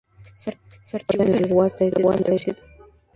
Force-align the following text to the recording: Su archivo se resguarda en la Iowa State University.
Su 0.89 0.97
archivo 0.97 1.25
se 1.27 1.31
resguarda 1.31 1.35
en 1.35 1.41
la 1.43 1.49
Iowa 1.49 1.67
State 1.67 2.03
University. 2.03 2.61